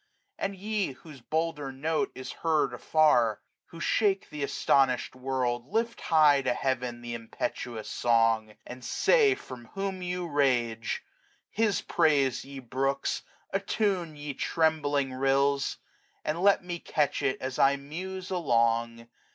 And 0.39 0.55
ye, 0.55 0.93
whose 0.93 1.21
bolder 1.21 1.71
note 1.71 2.11
is 2.15 2.31
heard 2.41 2.73
afar, 2.73 3.35
45 3.37 3.37
A 3.37 3.37
H 3.37 3.37
T 3.37 3.37
M 3.37 3.37
N. 3.37 3.37
S19 3.69 3.71
Who 3.73 3.79
shake 3.79 4.29
th* 4.31 4.43
astonished 4.43 5.15
world, 5.15 5.67
lift 5.67 6.01
high 6.01 6.41
to 6.41 6.55
heaven 6.55 7.03
Th* 7.03 7.13
impetuous 7.13 7.87
song, 7.87 8.55
and 8.65 8.83
say 8.83 9.35
from 9.35 9.65
whom 9.75 10.01
you 10.01 10.27
rage. 10.27 11.03
His 11.51 11.81
praise, 11.81 12.43
ye 12.43 12.57
brooks, 12.57 13.21
attune, 13.51 14.17
ye 14.17 14.33
trembling 14.33 15.13
rills; 15.13 15.77
And 16.25 16.41
let 16.41 16.63
me 16.63 16.79
catch 16.79 17.21
it 17.21 17.39
as 17.39 17.59
I 17.59 17.75
muse 17.75 18.31
along. 18.31 19.07